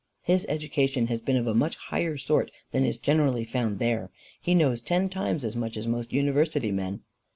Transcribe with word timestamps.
His 0.23 0.47
education 0.49 1.05
has 1.09 1.19
been 1.21 1.37
of 1.37 1.45
a 1.45 1.53
much 1.53 1.75
higher 1.75 2.17
sort 2.17 2.49
than 2.71 2.83
is 2.85 2.97
generally 2.97 3.43
found 3.43 3.77
there. 3.77 4.09
He 4.41 4.55
knows 4.55 4.81
ten 4.81 5.09
times 5.09 5.45
as 5.45 5.55
much 5.55 5.77
as 5.77 5.85
most 5.85 6.11
university 6.11 6.71
men." 6.71 7.01